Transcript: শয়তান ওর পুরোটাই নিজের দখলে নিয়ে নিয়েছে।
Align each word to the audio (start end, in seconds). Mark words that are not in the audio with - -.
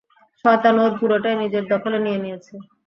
শয়তান 0.45 0.75
ওর 0.79 0.91
পুরোটাই 0.99 1.35
নিজের 1.41 1.63
দখলে 1.71 1.97
নিয়ে 2.05 2.19
নিয়েছে। 2.23 2.53